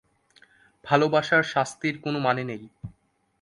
[0.85, 2.63] ভালোবাসার শাস্তির কোনো মানে নেই।